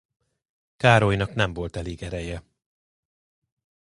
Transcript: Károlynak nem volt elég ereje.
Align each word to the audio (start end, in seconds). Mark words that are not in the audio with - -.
Károlynak 0.77 1.33
nem 1.33 1.53
volt 1.53 1.75
elég 1.75 2.01
ereje. 2.03 2.43